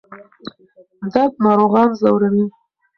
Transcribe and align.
درد 1.13 1.33
ناروغان 1.45 1.89
ځوروي. 1.99 2.45